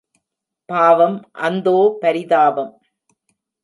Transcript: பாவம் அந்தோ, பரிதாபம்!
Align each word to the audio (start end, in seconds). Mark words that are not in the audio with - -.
பாவம் 0.69 1.17
அந்தோ, 1.41 1.77
பரிதாபம்! 2.01 2.73